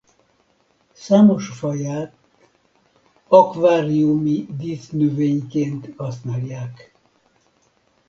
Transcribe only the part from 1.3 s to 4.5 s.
faját akváriumi